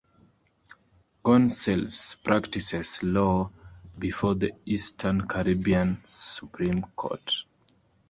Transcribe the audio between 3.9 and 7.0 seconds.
before the Eastern Caribbean Supreme